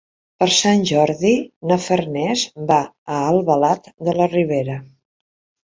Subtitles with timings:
[0.43, 1.33] Per Sant Jordi
[1.73, 4.83] na Farners va a Albalat de la Ribera.